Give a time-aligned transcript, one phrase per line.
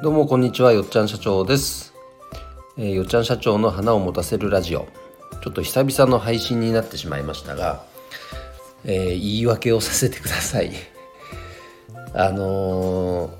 [0.00, 1.92] どうもこんにちはよっちゃん社長です、
[2.76, 4.86] えー、よっちゃん社長の花を持たせるラジオ。
[5.42, 7.82] ちょっと久々の配信になってしまいましたが、
[8.84, 10.70] えー、言い訳をさせてください。
[12.14, 13.30] あのー、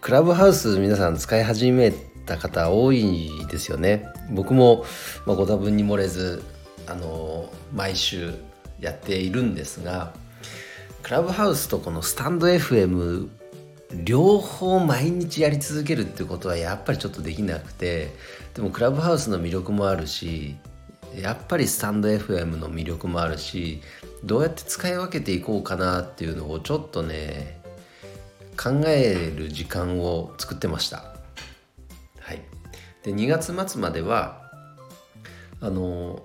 [0.00, 1.92] クラブハウス皆さん使い始め
[2.24, 4.06] た方多いですよね。
[4.30, 4.84] 僕も、
[5.26, 6.44] まあ、ご多分に漏れず
[6.86, 8.32] あの毎週
[8.78, 10.12] やっているんですが
[11.02, 13.28] クラブハウスとこのスタンド FM
[14.04, 18.14] 両方毎日やり続けるってことはやっぱりちょっとできなくて
[18.54, 20.56] でもクラブハウスの魅力もあるし
[21.14, 23.80] やっぱりスタンド FM の魅力もあるし
[24.24, 27.60] どうやって使い分けていこうかなっていうのをちょっとね
[28.56, 31.14] 考える時間を作ってました。
[32.20, 32.42] はい、
[33.02, 34.50] で2月末までは
[35.60, 36.22] あの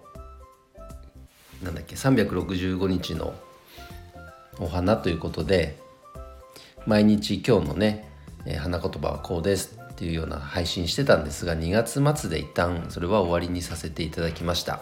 [1.62, 3.34] なんだっけ365日の
[4.60, 5.78] お花ということで
[6.86, 8.08] 毎日今日のね、
[8.46, 14.82] えー、花言葉はこうですっていうような配信してたんですが2月末で一旦それは終わりにさせていただきました。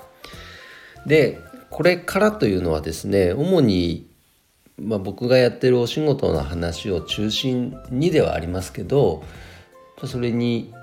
[1.05, 4.09] でこれからというのはですね主に、
[4.77, 9.23] まあ、僕がやってるお仕事の話を中心にではありますけど
[10.05, 10.73] それに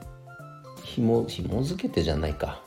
[0.85, 2.63] ひも紐付けてじゃないか。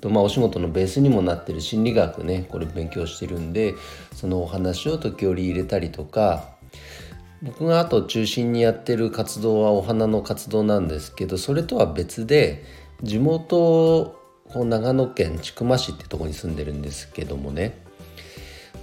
[0.00, 3.74] とまあ、お仕事のベースにもなってる心理学ねこれ勉強してるんで
[4.12, 6.55] そのお話を時折入れたりとか
[7.42, 12.64] 僕があと中心にやってる活動はお花の活動なんですけどそれとは別で
[13.02, 14.20] 地元
[14.54, 17.78] 長野県千曲市ってとこに住んでるんですけどもね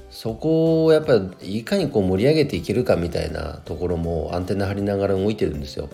[0.09, 5.89] そこをやっぱりいかにこう盛り上げていけるかみたいなところもアンテナ張りながら動いてるんですよ。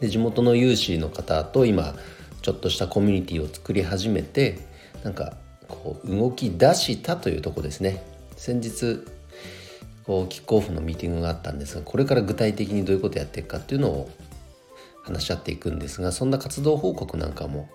[0.00, 1.94] で地元の有志の方と今
[2.42, 4.58] ちょっとしたコミュニティを作り始めて
[5.02, 5.32] なんか
[5.66, 8.04] こう動き出したというとこですね。
[8.36, 9.02] 先日
[10.06, 14.10] こうキックオフのミーティングがあったんですがこれから具体的にどういうことやっていくかっていうのを
[15.02, 17.68] 話し合っていくんですがそんな活動報告なんかも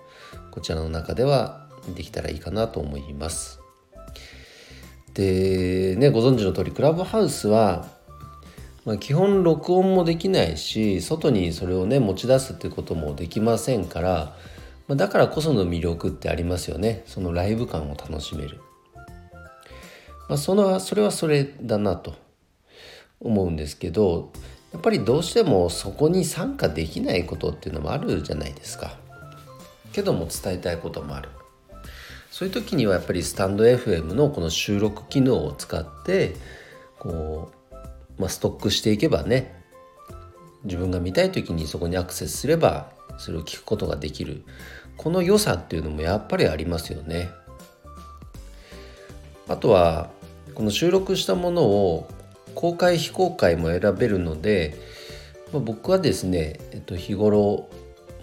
[0.50, 3.60] こちらの中ではできたらいいかなと思います。
[5.14, 7.86] でねご存知の通りクラブハウスは、
[8.86, 14.34] まあ、基本録音もできないし外にそれをね持ち出すっていうこともできませんから、
[14.88, 18.60] まあ、だからこその魅力ってありますよねそのライブ感を楽しめる。
[20.28, 22.14] まあ、そのそれはそれだなと
[23.22, 24.30] 思うんですけど
[24.72, 28.96] やっぱりどうしてもそこに参加できないことっていうのもあるじゃないですか。
[29.92, 31.28] けども伝えたいこともある。
[32.30, 36.34] そういう時にはやっぱりスタンド FM のこの収録機能を使って
[36.98, 37.74] こう、
[38.18, 39.54] まあ、ストックしていけばね
[40.64, 44.44] 自分が見たい時にそこにアクセスすればそれを聞くことができる
[44.96, 47.30] この良さっていうのもやっぱりありますよね。
[49.48, 50.10] あとは
[50.54, 52.08] この収録したものを
[52.54, 54.74] 公開非公開も選べるので、
[55.52, 57.68] まあ、僕はですね、えっと、日頃、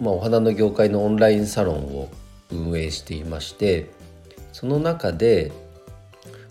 [0.00, 2.08] まあ、お花の業界のオンラインサロンを
[2.50, 3.90] 運営していまして
[4.52, 5.52] その中で、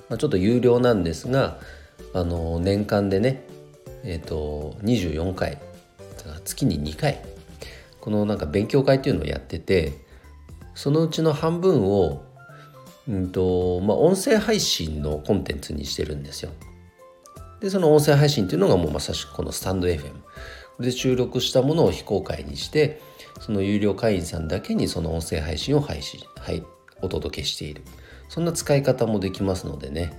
[0.10, 1.60] まあ、ちょっと有料なんですが
[2.14, 3.44] あの年間でね、
[4.04, 5.58] えっと、24回
[6.46, 7.22] 月に2回
[8.00, 9.94] このなんか勉強会っていうのをやってて
[10.74, 12.24] そのうちの半分を
[13.10, 16.52] うんとまあ、音声配信のコンテンツにしてるんですよ。
[17.62, 20.14] でその音声配信っていうのがもうまさしくこのスタンド FM
[20.80, 23.02] で収録したものを非公開にして
[23.40, 26.64] その有料会員さんだけにその音声配信を配信、はい、
[27.02, 27.84] お届けしている。
[28.28, 30.14] そんな使い方もできますのでね。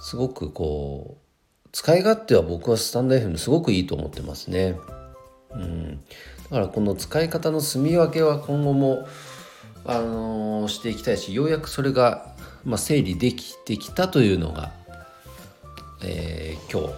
[0.00, 4.78] すごくこう使い勝手は僕はスタンド FM すごくいいと思ってますね。
[5.52, 6.00] うん、
[6.44, 9.06] だからこの使い方の住み分けは今後も
[9.84, 12.34] あのー、していきたいしようやくそれが、
[12.64, 14.72] まあ、整理できてきたというのが、
[16.04, 16.94] えー、今日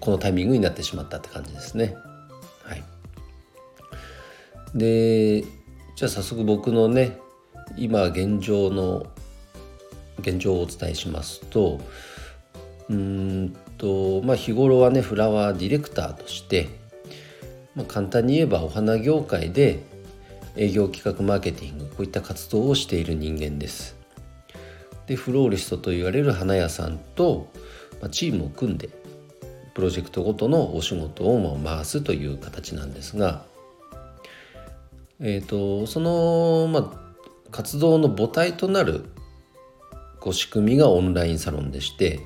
[0.00, 1.96] このタイミングになってしまったって感じですね。
[2.62, 2.84] はい、
[4.74, 7.18] でじゃあ早速僕のね
[7.76, 9.06] 今現状の
[10.20, 11.80] 現状をお伝えしますと
[12.90, 16.68] うんとまあ日頃はねフラワーディレクターとして、
[17.74, 19.82] まあ、簡単に言えばお花業界で
[20.56, 23.97] 営業企画マーケティングこういった活動をしている人間です
[25.08, 27.48] でフローリストと言われる花屋さんと、
[28.00, 28.90] まチームを組んで
[29.74, 33.44] プロジェクトごとのお仕事を回すという形なんですが
[35.20, 39.04] えっ、ー、とその、まあ、活動の母体となる
[40.20, 42.20] こう仕組みがオンラインサロンでして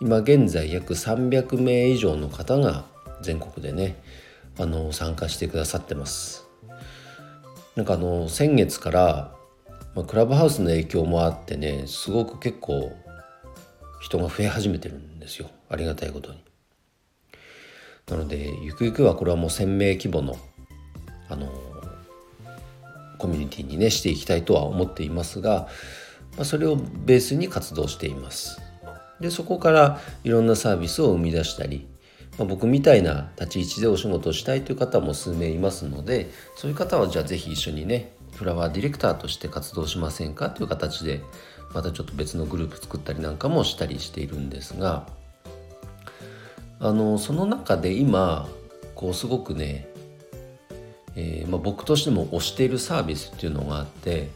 [0.00, 2.84] 今現在約300名以上の方が
[3.22, 4.02] 全国でね
[4.58, 6.46] あの参加してくださってます。
[7.74, 9.34] なんかあの先月から、
[9.94, 12.92] まあ、クラブハウスの影響もあってねすごく結構
[14.00, 16.42] 人が増え始めてるんですよありがたいことに。
[18.08, 20.36] なのでゆくゆくはこれはもう1,000名規模の
[21.28, 21.50] あの
[23.18, 25.68] コミュニティにねしていきたいとは思っていますが、
[26.36, 28.60] まあ、それをベースに活動しています。
[29.20, 31.86] でそこからいろんなサービスを生み出したり、
[32.36, 40.50] まあ、僕みたいな立ち位置でお仕事をしたいという方も数名いますのでそういう方はじゃあ是非一緒にねフラワーディレクターとして活動しませんか？
[40.50, 41.22] という形で
[41.72, 45.06] またちょっと別のグループ作ったりなんかもしたりしているんですが
[46.80, 48.48] あのその中で今
[48.94, 49.88] こうすごくね、
[51.14, 54.30] えー、まあ、僕としても推しているサービスっていうのがあって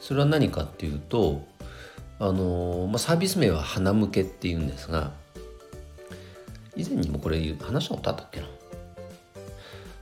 [0.00, 1.42] それは何かっていうと
[2.18, 5.12] あの、まあ、サービス名は花向けっていうんですが
[6.76, 8.46] 以前にもこれ話したことあったっけな？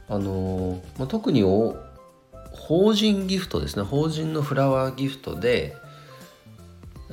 [0.08, 1.42] あの、まあ、特に
[2.52, 3.82] 法人ギフトですね。
[3.82, 5.76] 法人のフラワーギフトで、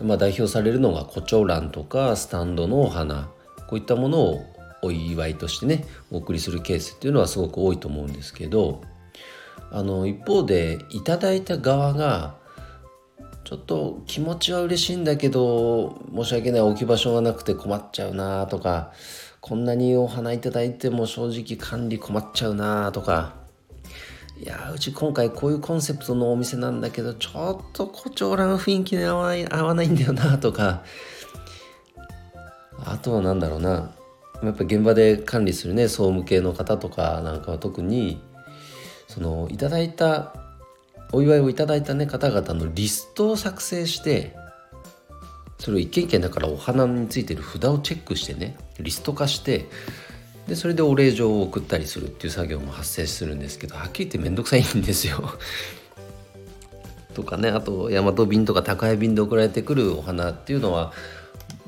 [0.02, 3.30] まあ、代表されるのが胡蝶蘭とかスタンドのお花。
[3.68, 4.46] こういったものを
[4.82, 8.82] お祝いとしてねお送りするケースっていうのはすごく多いと思うんですけど
[9.72, 12.36] あの一方でいただいた側が
[13.44, 18.92] ちょっと気持ちは嬉しいんだけど申し訳ない置き場所がなくて困っちゃうなとか
[19.42, 23.36] こんなにお花いただいても正直管理困っちゃうなとか
[24.40, 30.84] いやうち今回こういうコンセプトのお店なんだけどちょっと胡蝶蘭雰囲気に合わない合わないんだよなとか。
[32.86, 33.92] あとは何だろうな。
[34.44, 38.22] やっぱ現場で管理するね総務系の方とかなんかは特に
[39.08, 40.36] そのいただいた
[41.12, 44.36] お祝いをいただいた、ね、方々のリストを作成して
[45.58, 49.68] それを一軒一軒だからお花についてる札をチェックしてねリスト化して
[50.48, 55.22] でそれでお礼状を送ったりするっていう作業も発生するんですけどはっきり言って面倒くさいんですよ。
[57.14, 60.94] とかねあと大和便とか宅配便で送られてくるお花っていうのは、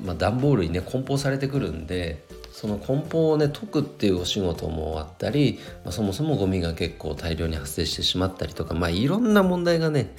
[0.02, 10.14] まあ、段ボールにね梱包されてくるんでその梱包をね解くっていうお仕事もあったり、まあ、そもそもゴミが結構大量に発生してしまったりとかまあいろんな問題がね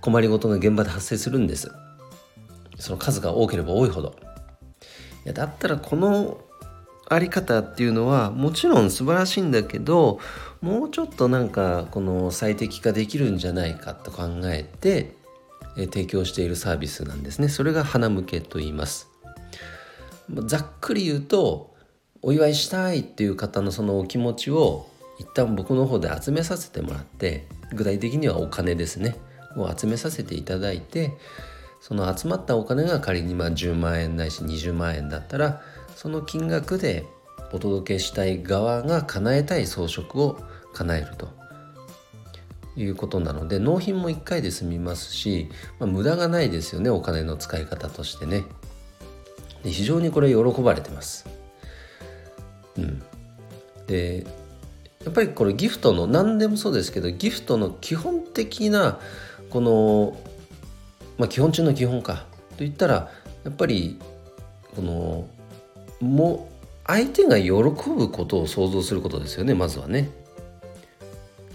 [0.00, 1.72] 困りごとが現場で発生するんです。
[2.78, 4.14] その数が多ければ多いほど。
[5.24, 6.43] いやだったらこの
[7.08, 10.18] あり方っていうのはもちろん素晴らしいんだけど
[10.62, 15.14] もうちょっとなんかこの最適化できるんじゃないかと考えて
[15.76, 17.48] 提供しているサービスなんですね。
[17.48, 19.08] それが花向けと言います。
[20.46, 21.74] ざっくり言うと
[22.22, 24.86] お祝いしたいっていう方のそのお気持ちを
[25.18, 29.16] 一旦僕の方で集めさせてもらって具体的にはお金ですね。
[29.56, 31.12] を集めさせていただいて
[31.80, 35.60] その集まったお金が仮にま10万円ないし20万円だったら
[35.94, 37.06] その金額で
[37.52, 40.38] お届けしたい側が叶えたい装飾を
[40.72, 41.28] 叶えると
[42.76, 45.48] いうことなので納品も1回で済みますし、
[45.78, 48.44] まあ、無駄がないですよねお金の使い方としてね。
[49.62, 51.26] で非常にこれ喜ばれてます。
[52.76, 53.02] うん。
[53.86, 54.26] で
[55.04, 58.98] やっぱりこれギフトの何でもそうですけどギフトの基本的な
[59.50, 60.16] この
[61.18, 62.24] まあ基本中の基本か
[62.56, 63.10] といったら
[63.44, 63.98] やっぱり
[64.74, 65.28] この
[66.00, 66.54] もう
[66.86, 70.10] 相手が喜ぶことを想像することですよねまずはね。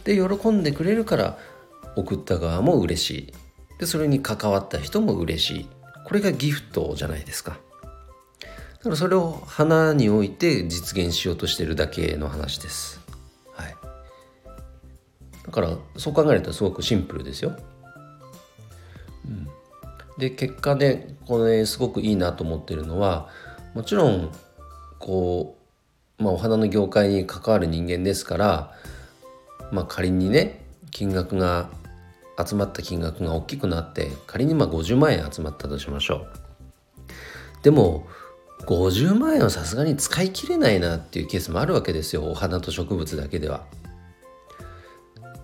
[0.04, 1.38] で喜んでくれるから
[1.96, 3.34] 送った側も嬉しい
[3.80, 5.68] でそれに関わった人も嬉しい
[6.06, 7.60] これがギフトじゃないですか。
[8.80, 13.02] だからそれを花において実現しようとしてるだけの話です。
[13.52, 13.76] はい。
[15.46, 17.58] だからそう考えるとすごくシンプルですよ。
[19.26, 19.48] うん、
[20.18, 23.30] で結果でこれすごくいいなと思ってるのは
[23.80, 24.30] もちろん
[25.00, 25.56] こ
[26.20, 28.74] う、まあ、お花の業界に関わる人間ですから、
[29.72, 31.70] まあ、仮にね金額が
[32.38, 36.28] 集まった金額が大きくなって仮にまあ50万円集まったとしましょう。
[37.64, 38.06] でも
[38.66, 43.64] 50万円はさすがに使い切れないなっていうケースもあるわけですよお花と植物だけでは。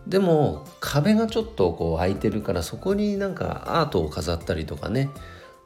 [0.08, 5.10] でも壁がちょっとこう空いてるからそこになんかアートを飾ったりとかね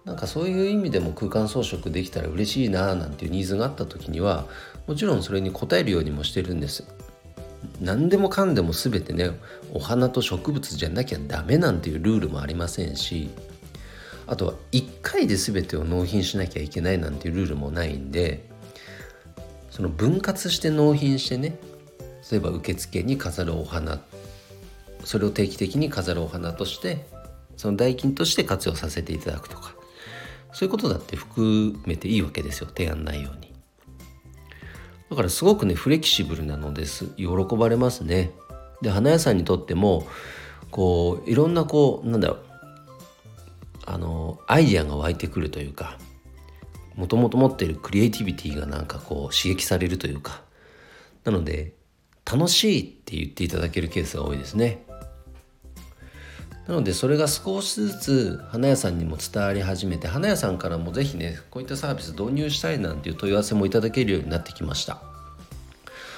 [0.06, 4.46] なんかそういう意味でも空間装飾できたら嬉しいななんていうニーズがあった時には
[4.88, 6.88] もちろんそれに応えるようにもしてるんです。
[7.82, 9.32] 何でもかんでも全てね
[9.74, 13.30] お花と植物じゃなきゃダメなんていうルールもありませんし
[14.28, 18.48] あとは1回で全てを納品しなきゃいけないなんていうルールもないんで
[19.72, 21.58] その分割して納品してね
[22.32, 24.00] 例えば受付に飾るお花
[25.04, 27.06] それを定期的に飾るお花として
[27.58, 29.74] その代金として活用させていただくとか
[30.52, 32.68] そういうことだって含めていいわけですよ。
[32.68, 33.54] 提案内容に。
[35.10, 37.08] だからすごくねフレキシブルなのです。
[37.18, 37.28] 喜
[37.58, 38.32] ばれますね。
[38.82, 40.08] で花屋さんにとっても
[40.72, 42.40] こういろんなこうなんだろう。
[43.86, 45.98] あのアイディアが湧いてくるというか
[46.96, 50.44] もともと持っているクリエイティビティがなんかこう刺激されるというか。
[51.24, 51.74] なので
[52.26, 54.86] 楽しいって言っていただけるケースが多いですね。
[56.70, 65.02] なのでそれが少しずつ花屋さんにも伝わり始めて花屋さんからも是非ねこういったサービス導入したいなんていう問い合わせもいただけるようになってきました。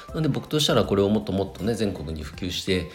[0.10, 2.89] なので僕としたらこれをもっともっとね全国に普及して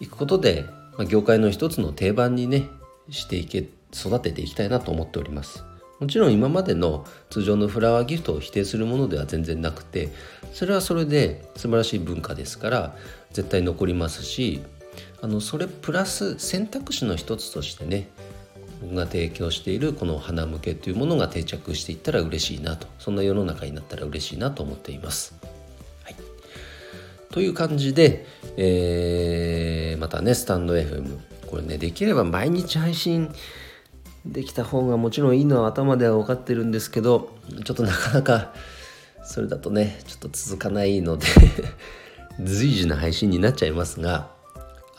[0.00, 0.64] いくことで、
[0.96, 2.66] まあ、業界の一つの定番にね
[3.10, 5.64] していけ育てていきたいなと思っております。
[6.00, 10.08] もちろん今までの通常のフラワーギフトを否定するものでは全然なくて
[10.52, 12.96] それはそれで素晴らしい文化ですから
[13.30, 14.62] 絶対残りますし
[15.20, 18.08] あのそれプラス選択肢の一つとしてね
[18.80, 25.34] 僕が提供しているこの花向けというものが定着していったら嬉しいなとそんな世の中になったら嬉しいなと思っています。
[26.04, 26.16] はい、
[27.32, 33.34] という感じで、えー、またねスタンド FM これねできれば毎日配信
[34.24, 38.52] できた方がもちろんいいのは頭では分かってるんですけどちょっとなかなか
[39.24, 41.26] それだとねちょっと続かないので
[42.42, 44.37] 随時な配信になっちゃいますが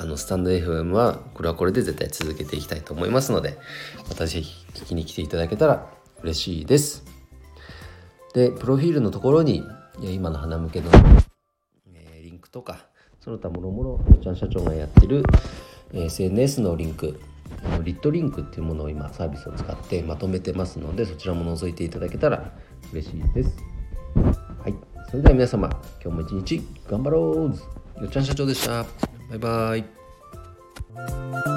[0.01, 3.57] あのスタンド FM はこれはこれで絶対続けていきたいと思いますので
[4.07, 5.89] またぜひ聞きに来ていただけたら
[6.23, 7.03] 嬉しいです。
[8.33, 9.61] でプロフィールのところに
[9.99, 10.89] 今の花向けの、
[11.93, 12.85] えー、リンクとか
[13.19, 15.23] その他もろもろちゃん社長がやってる
[15.91, 17.19] SNS のリンク
[17.83, 22.53] リットリンクっていうものを今サービスを使ってまとめてますのでそちらも覗いていただけたら
[22.93, 23.57] 嬉しいです。
[24.63, 24.75] はい。
[25.09, 25.67] それでは皆様
[26.01, 27.51] 今日も一日頑張ろ
[27.97, 29.08] うよっちゃん社長でした。
[29.29, 31.48] バイバイ。